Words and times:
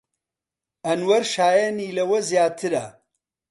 ئەنوەر 0.85 1.23
شایەنی 1.33 1.95
لەوە 1.97 2.19
زیاترە. 2.29 2.85